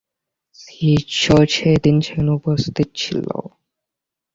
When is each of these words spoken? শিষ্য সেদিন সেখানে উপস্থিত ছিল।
শিষ্য 0.59 1.23
সেদিন 1.53 1.95
সেখানে 2.01 2.31
উপস্থিত 2.31 2.87
ছিল। 2.95 3.27